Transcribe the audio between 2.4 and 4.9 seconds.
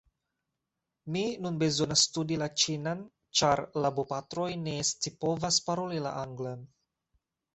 la ĉinan ĉar la bopatroj ne